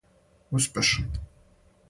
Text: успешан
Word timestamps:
успешан 0.57 1.05